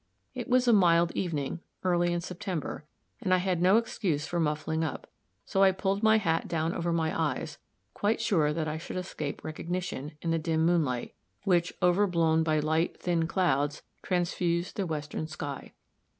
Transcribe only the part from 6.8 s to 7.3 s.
my